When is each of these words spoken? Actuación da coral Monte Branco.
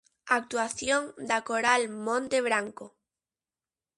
Actuación 0.39 1.01
da 1.29 1.39
coral 1.49 1.81
Monte 2.07 2.37
Branco. 2.47 2.85